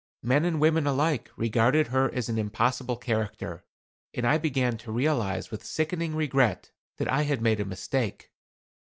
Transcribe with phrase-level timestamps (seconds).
[0.23, 3.63] Men and women alike regarded her as an impossible character,
[4.15, 8.31] and I began to realize with a sickening regret that I had made a mistake.